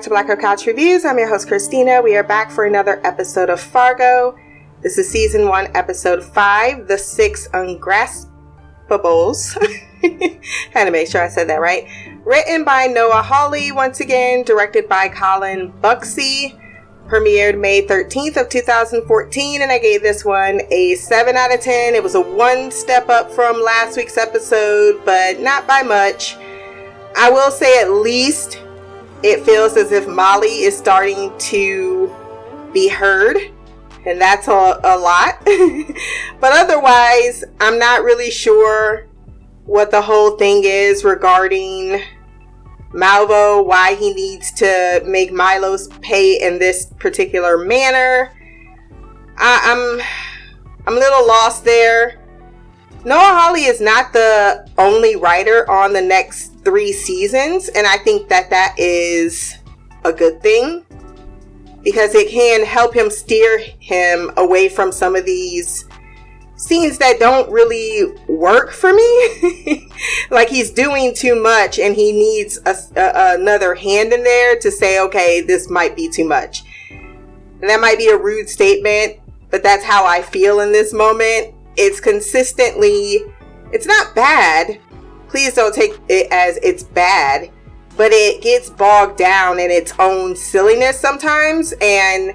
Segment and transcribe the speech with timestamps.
[0.00, 1.04] back to Black Girl Couch Reviews.
[1.04, 2.00] I'm your host, Christina.
[2.00, 4.34] We are back for another episode of Fargo.
[4.82, 9.58] This is season one, episode five, The Six Ungraspables.
[10.72, 11.86] Had to make sure I said that right.
[12.24, 16.58] Written by Noah Hawley, once again, directed by Colin Bucksey.
[17.06, 21.94] Premiered May 13th of 2014, and I gave this one a 7 out of 10.
[21.94, 26.36] It was a one step up from last week's episode, but not by much.
[27.18, 28.60] I will say at least
[29.22, 32.14] it feels as if Molly is starting to
[32.72, 33.36] be heard,
[34.06, 35.40] and that's a, a lot.
[36.40, 39.06] but otherwise, I'm not really sure
[39.66, 42.02] what the whole thing is regarding
[42.92, 48.32] Malvo, why he needs to make Milos pay in this particular manner.
[49.36, 50.00] I, I'm
[50.86, 52.20] I'm a little lost there.
[53.04, 58.28] Noah Hawley is not the only writer on the next three seasons, and I think
[58.28, 59.56] that that is
[60.04, 60.84] a good thing
[61.82, 65.86] because it can help him steer him away from some of these
[66.56, 69.88] scenes that don't really work for me.
[70.30, 74.70] like he's doing too much and he needs a, a, another hand in there to
[74.70, 76.62] say, okay, this might be too much.
[76.90, 81.54] And that might be a rude statement, but that's how I feel in this moment.
[81.76, 83.20] It's consistently,
[83.72, 84.78] it's not bad,
[85.30, 87.50] please don't take it as it's bad,
[87.96, 91.72] but it gets bogged down in its own silliness sometimes.
[91.80, 92.34] And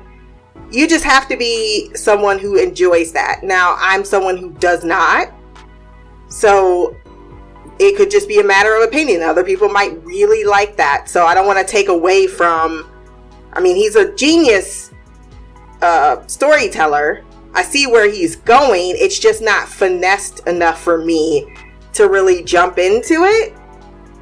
[0.71, 3.43] you just have to be someone who enjoys that.
[3.43, 5.33] Now, I'm someone who does not.
[6.29, 6.95] So
[7.79, 9.21] it could just be a matter of opinion.
[9.21, 11.09] Other people might really like that.
[11.09, 12.89] So I don't want to take away from.
[13.53, 14.91] I mean, he's a genius
[15.81, 17.23] uh, storyteller.
[17.53, 18.95] I see where he's going.
[18.97, 21.53] It's just not finessed enough for me
[21.95, 23.53] to really jump into it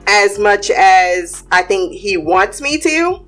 [0.07, 3.25] as much as I think he wants me to.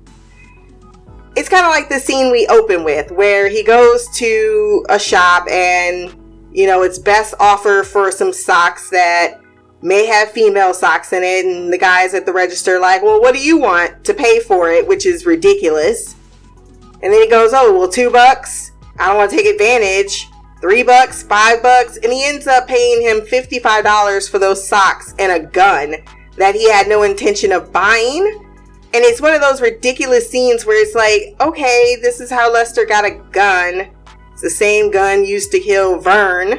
[1.36, 5.46] It's kind of like the scene we open with where he goes to a shop
[5.50, 6.14] and,
[6.52, 9.40] you know, it's best offer for some socks that
[9.82, 11.44] may have female socks in it.
[11.44, 14.70] And the guys at the register, like, well, what do you want to pay for
[14.70, 14.86] it?
[14.86, 16.14] Which is ridiculous.
[17.02, 18.72] And then he goes, oh, well, two bucks.
[18.98, 20.28] I don't want to take advantage
[20.66, 25.30] three bucks, five bucks, and he ends up paying him $55 for those socks and
[25.30, 25.94] a gun
[26.38, 28.42] that he had no intention of buying.
[28.92, 32.84] And it's one of those ridiculous scenes where it's like, okay, this is how Lester
[32.84, 33.86] got a gun.
[34.32, 36.58] It's the same gun used to kill Vern.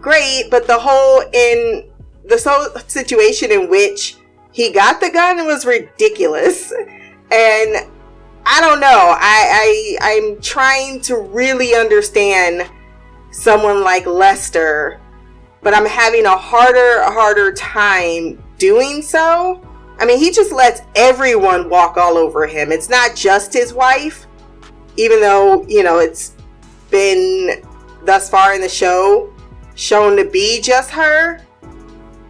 [0.00, 1.88] Great, but the whole in
[2.24, 4.16] the whole situation in which
[4.50, 6.72] he got the gun was ridiculous.
[7.34, 7.90] And
[8.44, 9.16] I don't know.
[9.18, 12.68] I, I I'm trying to really understand
[13.32, 15.00] someone like Lester,
[15.62, 19.60] but I'm having a harder, harder time doing so.
[19.98, 22.70] I mean, he just lets everyone walk all over him.
[22.70, 24.26] It's not just his wife,
[24.96, 26.34] even though, you know, it's
[26.90, 27.62] been
[28.04, 29.32] thus far in the show
[29.74, 31.40] shown to be just her.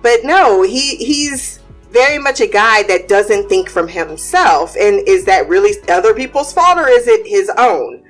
[0.03, 4.75] But no, he he's very much a guy that doesn't think from himself.
[4.79, 8.02] And is that really other people's fault or is it his own?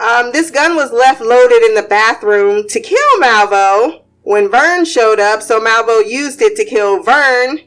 [0.00, 5.20] Um, this gun was left loaded in the bathroom to kill Malvo when Vern showed
[5.20, 7.58] up, so Malvo used it to kill Vern.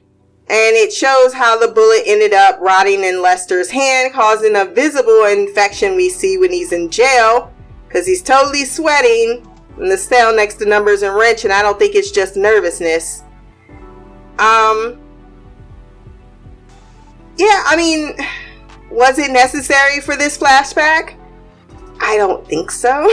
[0.49, 5.25] And it shows how the bullet ended up rotting in Lester's hand, causing a visible
[5.25, 7.53] infection we see when he's in jail,
[7.87, 11.79] because he's totally sweating in the cell next to Numbers and Wrench, and I don't
[11.79, 13.21] think it's just nervousness.
[14.37, 14.99] Um,
[17.37, 18.15] yeah, I mean,
[18.91, 21.15] was it necessary for this flashback?
[22.05, 22.89] I don't think so.
[22.89, 23.05] uh,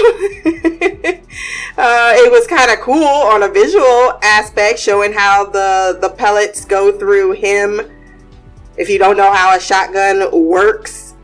[2.16, 6.90] it was kind of cool on a visual aspect, showing how the the pellets go
[6.90, 7.80] through him.
[8.76, 11.14] If you don't know how a shotgun works,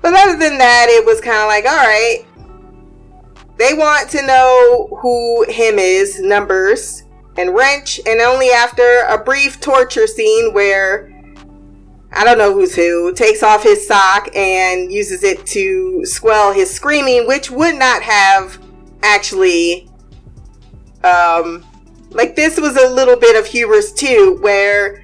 [0.00, 2.24] but other than that, it was kind of like, all right.
[3.56, 7.02] They want to know who him is, numbers,
[7.36, 11.09] and wrench, and only after a brief torture scene where
[12.12, 16.70] I don't know who's who, takes off his sock and uses it to squell his
[16.70, 18.58] screaming, which would not have
[19.02, 19.88] actually,
[21.04, 21.64] um,
[22.10, 25.02] like this was a little bit of hubris too, where,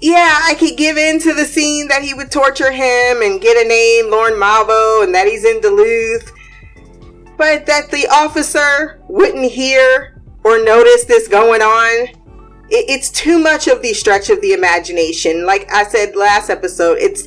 [0.00, 3.62] yeah, I could give in to the scene that he would torture him and get
[3.62, 6.32] a name, Lorne Malvo, and that he's in Duluth,
[7.36, 12.08] but that the officer wouldn't hear or notice this going on
[12.70, 15.44] it, it's too much of the stretch of the imagination.
[15.44, 17.26] Like I said last episode, it's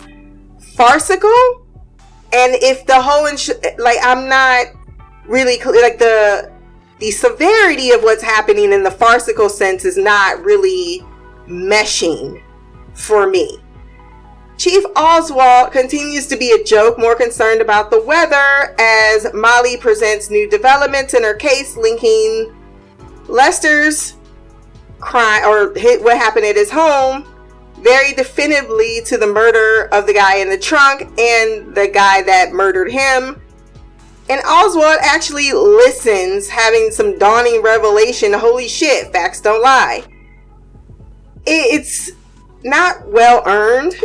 [0.75, 1.65] farcical.
[2.31, 4.67] And if the whole, ins- like, I'm not
[5.27, 6.51] really like the,
[6.99, 11.03] the severity of what's happening in the farcical sense is not really
[11.47, 12.41] meshing
[12.95, 13.59] for me.
[14.57, 20.29] Chief Oswalt continues to be a joke, more concerned about the weather as Molly presents
[20.29, 22.55] new developments in her case linking
[23.27, 24.15] Lester's
[25.03, 27.27] crime or hit what happened at his home
[27.83, 32.53] very definitively to the murder of the guy in the trunk and the guy that
[32.53, 33.41] murdered him.
[34.29, 38.31] And Oswalt actually listens, having some dawning revelation.
[38.31, 40.05] Holy shit, facts don't lie.
[41.45, 42.11] It's
[42.63, 43.93] not well earned.
[43.95, 44.01] and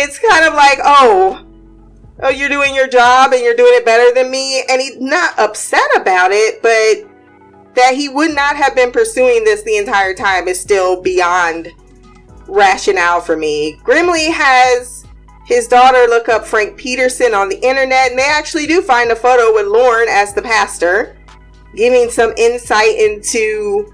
[0.00, 1.44] it's kind of like, oh,
[2.22, 4.64] oh, you're doing your job and you're doing it better than me.
[4.70, 7.11] And he's not upset about it, but
[7.74, 11.68] that he would not have been pursuing this the entire time is still beyond
[12.46, 13.78] rationale for me.
[13.82, 15.06] Grimly has
[15.46, 19.16] his daughter look up Frank Peterson on the internet, and they actually do find a
[19.16, 21.16] photo with Lorne as the pastor,
[21.74, 23.92] giving some insight into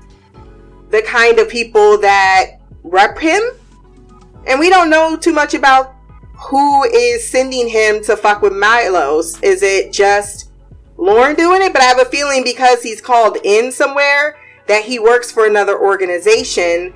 [0.91, 3.43] the kind of people that rep him.
[4.47, 5.95] And we don't know too much about
[6.35, 9.41] who is sending him to fuck with Milos.
[9.43, 10.48] Is it just
[10.99, 11.73] Lorne doing it?
[11.73, 14.37] But I have a feeling because he's called in somewhere
[14.67, 16.95] that he works for another organization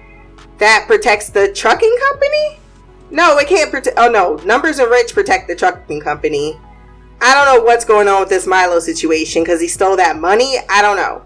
[0.59, 2.59] that protects the trucking company?
[3.11, 3.99] No, it can't protect.
[3.99, 6.59] Oh no, Numbers and Rich protect the trucking company.
[7.21, 10.59] I don't know what's going on with this Milo situation because he stole that money.
[10.69, 11.25] I don't know.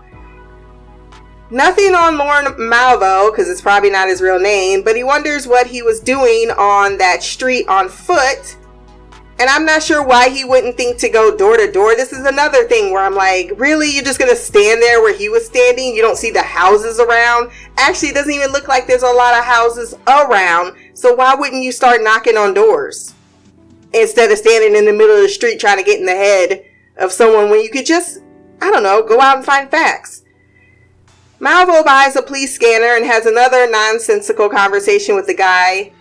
[1.51, 5.69] Nothing on Lorne Malvo, because it's probably not his real name, but he wonders what
[5.69, 8.57] he was doing on that street on foot.
[9.39, 11.95] And I'm not sure why he wouldn't think to go door to door.
[11.95, 13.91] This is another thing where I'm like, really?
[13.91, 15.95] You're just going to stand there where he was standing?
[15.95, 17.51] You don't see the houses around?
[17.77, 20.77] Actually, it doesn't even look like there's a lot of houses around.
[20.95, 23.13] So why wouldn't you start knocking on doors?
[23.93, 26.65] Instead of standing in the middle of the street trying to get in the head
[26.97, 28.21] of someone when you could just,
[28.63, 30.25] I don't know, go out and find facts.
[31.41, 35.93] Malvo buys a police scanner and has another nonsensical conversation with the guy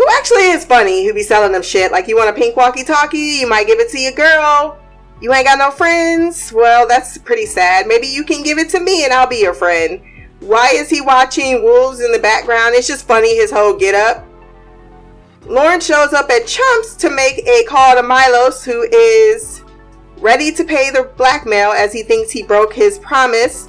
[0.00, 1.92] who actually is funny who be selling them shit.
[1.92, 3.18] Like, you want a pink walkie talkie?
[3.18, 4.78] You might give it to your girl.
[5.20, 6.50] You ain't got no friends?
[6.54, 7.86] Well, that's pretty sad.
[7.86, 10.00] Maybe you can give it to me and I'll be your friend.
[10.40, 12.74] Why is he watching wolves in the background?
[12.74, 14.26] It's just funny, his whole get up.
[15.44, 19.64] Lorne shows up at Chumph's to make a call to Milos, who is
[20.16, 23.68] ready to pay the blackmail as he thinks he broke his promise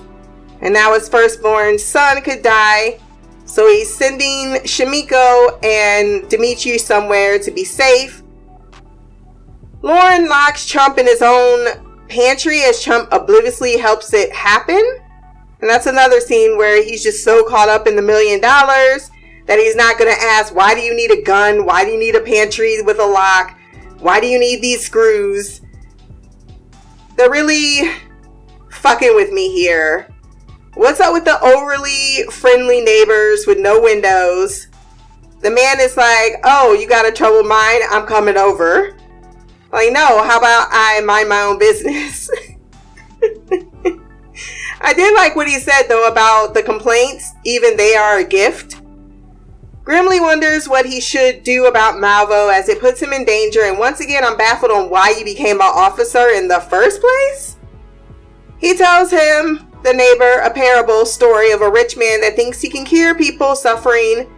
[0.62, 3.00] and now his firstborn son could die.
[3.46, 8.24] So he's sending Shimiko and Dimitri somewhere to be safe.
[9.82, 14.84] Lorne locks Chumph in his own pantry as Chumph obliviously helps it happen.
[15.60, 19.12] And that's another scene where he's just so caught up in the million dollars
[19.48, 21.66] that he's not going to ask, why do you need a gun?
[21.66, 23.58] Why do you need a pantry with a lock?
[24.00, 25.62] Why do you need these screws?
[27.16, 27.92] They're really
[28.72, 30.11] fucking with me here.
[30.76, 34.68] What's up with the overly friendly neighbors with no windows?
[35.42, 37.84] The man is like, Oh, you got a troubled mind?
[37.90, 38.96] I'm coming over.
[39.74, 42.30] Like, no, how about I mind my own business?
[44.82, 48.82] I did like what he said though about the complaints, even they are a gift.
[49.84, 53.78] Grimly wonders what he should do about Malvo as it puts him in danger, and
[53.78, 57.58] once again, I'm baffled on why you became an officer in the first place.
[58.60, 62.70] He tells him the neighbor a parable story of a rich man that thinks he
[62.70, 64.30] can cure people suffering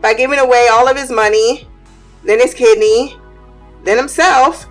[0.00, 1.68] by giving away all of his money,
[2.22, 3.16] then his kidney,
[3.82, 4.66] then himself.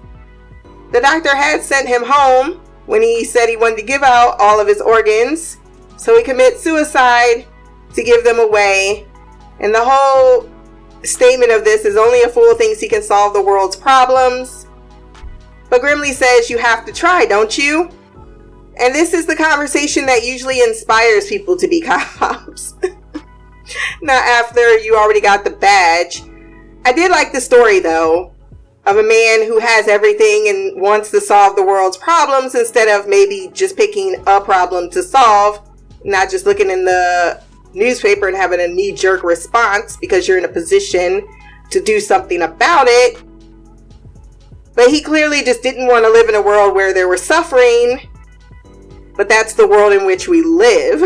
[0.92, 4.60] The doctor had sent him home when he said he wanted to give out all
[4.60, 5.58] of his organs,
[5.98, 7.46] so he commits suicide
[7.94, 9.08] to give them away.
[9.60, 10.50] And the whole
[11.04, 14.68] statement of this is only a fool thinks he can solve the world's problems.
[15.70, 17.90] But Grimly says you have to try, don't you?
[18.80, 21.82] And this is the conversation that usually inspires people to be
[22.16, 22.76] cops.
[24.02, 26.24] Not after you already got the badge.
[26.86, 28.34] I did like the story though
[28.86, 33.08] of a man who has everything and wants to solve the world's problems instead of
[33.08, 35.70] maybe just picking a problem to solve,
[36.04, 37.42] not just looking in the
[37.74, 41.26] newspaper and having a knee jerk response because you're in a position
[41.70, 43.24] to do something about it.
[44.76, 48.02] But he clearly just didn't want to live in a world where there was suffering
[49.16, 51.04] but that's the world in which we live.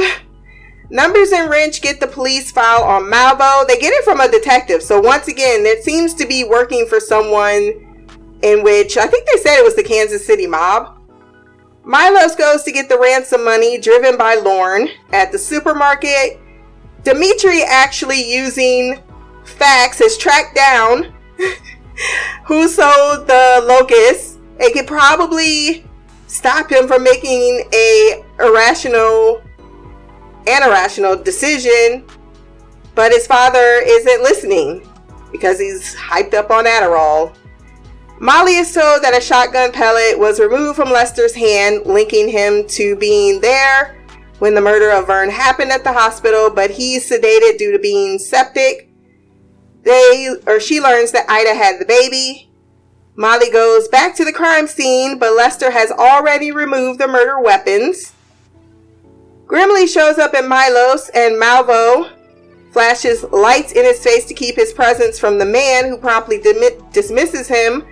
[0.90, 3.68] Numbers and Wrench get the police file on Malvo.
[3.68, 4.82] They get it from a detective.
[4.82, 7.84] So once again, it seems to be working for someone
[8.42, 10.98] in which I think they said it was the Kansas City mob.
[11.84, 16.40] Milos goes to get the ransom money driven by Lorne at the supermarket.
[17.04, 19.02] Dimitri actually using
[19.46, 21.14] facts has tracked down
[22.46, 24.40] who sold the locust.
[24.60, 25.87] It could probably
[26.28, 29.42] stop him from making a irrational
[30.46, 32.06] and irrational decision.
[32.96, 34.88] But his father isn't listening
[35.32, 37.36] because he's hyped up on Adderall.
[38.20, 42.96] Molly is told that a shotgun pellet was removed from Lester's hand, linking him to
[42.96, 43.98] being there
[44.40, 48.18] when the murder of Vern happened at the hospital, but he's sedated due to being
[48.18, 48.90] septic.
[49.84, 52.47] They or she learns that Ida had the baby.
[53.20, 58.14] Molly goes back to the crime scene, but Lester has already removed the murder weapons.
[59.48, 62.12] Grimly shows up at Milos and Malvo
[62.72, 66.40] flashes lights in his face to keep his presence from the man who promptly
[66.92, 67.84] dismisses him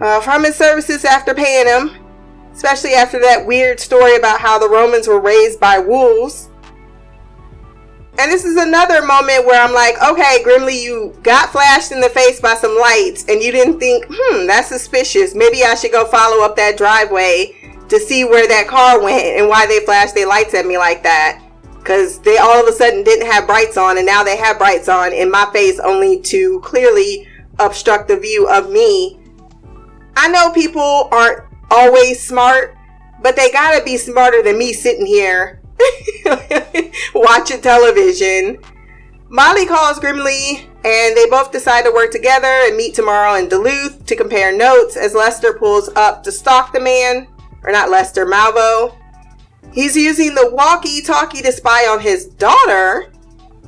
[0.00, 1.90] uh, from his services after paying him,
[2.54, 6.48] especially after that weird story about how the Romans were raised by wolves.
[8.18, 12.08] And this is another moment where I'm like, okay, Grimly, you got flashed in the
[12.08, 15.34] face by some lights and you didn't think, hmm, that's suspicious.
[15.34, 19.48] Maybe I should go follow up that driveway to see where that car went and
[19.48, 21.42] why they flashed their lights at me like that.
[21.78, 24.88] Because they all of a sudden didn't have brights on and now they have brights
[24.88, 29.20] on in my face only to clearly obstruct the view of me.
[30.16, 32.76] I know people aren't always smart,
[33.22, 35.60] but they gotta be smarter than me sitting here
[37.14, 38.58] watching television.
[39.28, 44.06] Molly calls Grimly and they both decide to work together and meet tomorrow in Duluth
[44.06, 47.26] to compare notes as Lester pulls up to stalk the man.
[47.64, 48.96] Or not Lester, Malvo.
[49.72, 53.10] He's using the walkie talkie to spy on his daughter.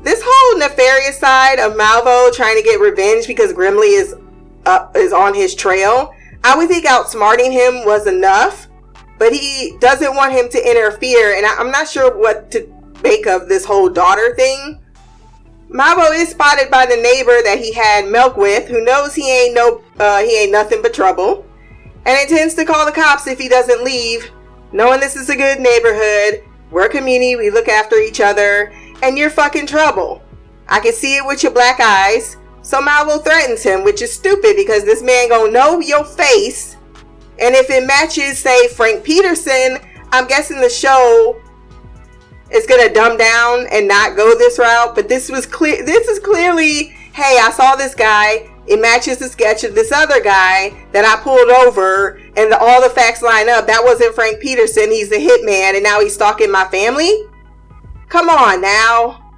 [0.02, 4.14] This whole nefarious side of Malvo trying to get revenge because Grimly is
[4.64, 6.14] uh, is on his trail.
[6.44, 8.67] I would think outsmarting him was enough,
[9.18, 12.66] but he doesn't want him to interfere, and I, am not sure what to
[13.02, 14.80] make of this whole daughter thing.
[15.70, 19.54] Malvo is spotted by the neighbor that he had milk with, who knows he ain't
[19.54, 21.44] no uh, he ain't nothing but trouble,
[22.06, 24.30] and intends to call the cops if he doesn't leave,
[24.72, 26.42] knowing this is a good neighborhood.
[26.70, 28.72] We're a community, we look after each other,
[29.02, 30.22] and you're fucking trouble.
[30.68, 32.36] I can see it with your black eyes.
[32.62, 36.76] So Malvo threatens him, which is stupid because this man gonna know your face.
[37.40, 39.78] And if it matches, say, Frank Peterson,
[40.10, 41.40] I'm guessing the show
[42.50, 44.94] is gonna dumb down and not go this route.
[44.94, 45.84] But this was clear.
[45.84, 48.50] This is clearly, hey, I saw this guy.
[48.66, 52.82] It matches the sketch of this other guy that I pulled over, and the, all
[52.82, 53.66] the facts line up.
[53.66, 54.90] That wasn't Frank Peterson.
[54.90, 57.10] He's a hitman, and now he's stalking my family.
[58.08, 59.32] Come on now.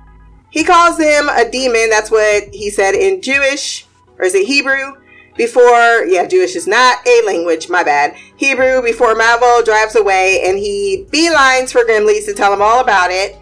[0.51, 1.91] He calls him a demon.
[1.91, 3.87] That's what he said in Jewish,
[4.19, 4.97] or is it Hebrew?
[5.37, 8.17] Before, yeah, Jewish is not a language, my bad.
[8.37, 13.11] Hebrew, before Malvo drives away and he beelines for Grimly to tell him all about
[13.11, 13.39] it.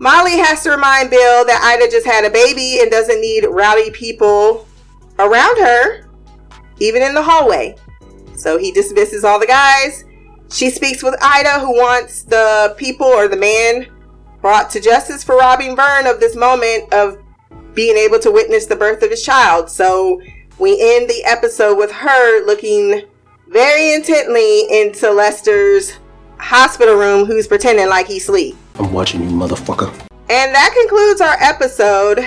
[0.00, 3.90] Molly has to remind Bill that Ida just had a baby and doesn't need rowdy
[3.90, 4.66] people
[5.18, 6.08] around her,
[6.80, 7.76] even in the hallway.
[8.36, 10.04] So he dismisses all the guys.
[10.50, 13.86] She speaks with Ida, who wants the people or the man
[14.40, 17.18] brought to justice for robbing Vern of this moment of
[17.74, 19.70] being able to witness the birth of his child.
[19.70, 20.20] So
[20.58, 23.02] we end the episode with her looking
[23.48, 25.98] very intently into Lester's
[26.38, 28.56] hospital room, who's pretending like he's asleep.
[28.76, 29.88] I'm watching you, motherfucker.
[30.30, 32.26] And that concludes our episode.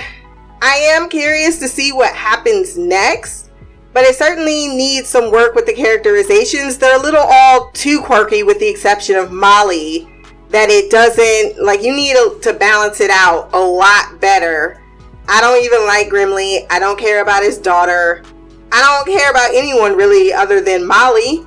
[0.62, 3.52] I am curious to see what happens next,
[3.94, 6.78] but it certainly needs some work with the characterizations.
[6.78, 10.08] They're a little all too quirky, with the exception of Molly
[10.50, 14.82] that it doesn't like you need to balance it out a lot better.
[15.28, 16.66] I don't even like Grimly.
[16.70, 18.24] I don't care about his daughter.
[18.72, 21.46] I don't care about anyone really other than Molly.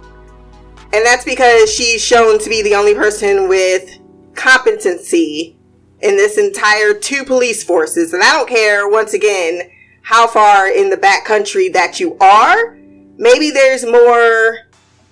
[0.92, 3.99] And that's because she's shown to be the only person with
[4.34, 5.56] competency
[6.00, 8.12] in this entire two police forces.
[8.12, 9.70] And I don't care, once again,
[10.02, 12.76] how far in the back country that you are.
[13.16, 14.58] Maybe there's more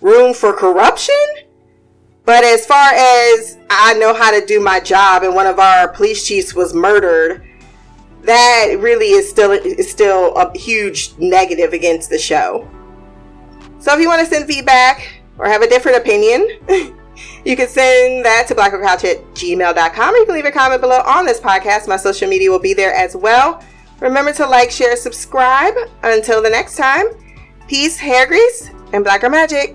[0.01, 1.15] room for corruption
[2.29, 5.89] but as far as I know how to do my job, and one of our
[5.89, 7.43] police chiefs was murdered,
[8.29, 12.69] that really is still is still a huge negative against the show.
[13.79, 16.47] So if you want to send feedback or have a different opinion,
[17.45, 21.01] you can send that to blackgirlcouch at gmail.com or you can leave a comment below
[21.07, 21.89] on this podcast.
[21.89, 23.63] My social media will be there as well.
[24.01, 25.75] Remember to like, share, subscribe.
[26.03, 27.07] Until the next time,
[27.67, 29.75] peace, hair grease, and blacker magic.